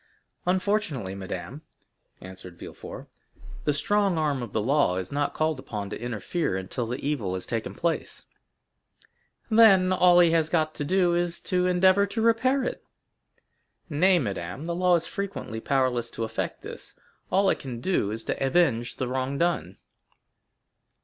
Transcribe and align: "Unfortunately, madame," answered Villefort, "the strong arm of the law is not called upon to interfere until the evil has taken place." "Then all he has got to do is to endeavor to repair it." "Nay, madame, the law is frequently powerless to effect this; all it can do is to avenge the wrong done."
"Unfortunately, 0.47 1.13
madame," 1.13 1.61
answered 2.21 2.57
Villefort, 2.57 3.07
"the 3.65 3.71
strong 3.71 4.17
arm 4.17 4.41
of 4.41 4.51
the 4.51 4.59
law 4.59 4.97
is 4.97 5.11
not 5.11 5.35
called 5.35 5.59
upon 5.59 5.91
to 5.91 6.01
interfere 6.01 6.57
until 6.57 6.87
the 6.87 7.05
evil 7.07 7.35
has 7.35 7.45
taken 7.45 7.75
place." 7.75 8.25
"Then 9.51 9.93
all 9.93 10.19
he 10.19 10.31
has 10.31 10.49
got 10.49 10.73
to 10.73 10.83
do 10.83 11.13
is 11.13 11.39
to 11.41 11.67
endeavor 11.67 12.07
to 12.07 12.21
repair 12.23 12.63
it." 12.63 12.83
"Nay, 13.91 14.17
madame, 14.17 14.65
the 14.65 14.73
law 14.73 14.95
is 14.95 15.05
frequently 15.05 15.59
powerless 15.59 16.09
to 16.09 16.23
effect 16.23 16.63
this; 16.63 16.95
all 17.31 17.51
it 17.51 17.59
can 17.59 17.79
do 17.79 18.09
is 18.09 18.23
to 18.23 18.43
avenge 18.43 18.95
the 18.95 19.07
wrong 19.07 19.37
done." 19.37 19.77